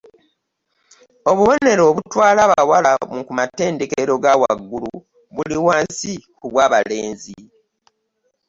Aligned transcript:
Obubonero 1.29 1.83
obutwala 1.91 2.39
abawala 2.45 2.91
ku 3.27 3.31
matendekero 3.39 4.13
agawaggulu 4.17 4.91
buli 5.35 5.57
wansi 5.65 6.13
ku 6.37 6.45
bw'abalenzi. 6.51 7.37